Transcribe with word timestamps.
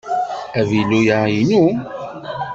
Avilu-a 0.59 1.19
inu. 1.39 1.63